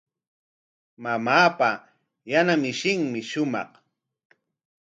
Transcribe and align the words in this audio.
Mamaapa 1.03 1.69
yana 2.31 2.53
mishinmi 2.61 3.19
shumaq. 3.29 3.71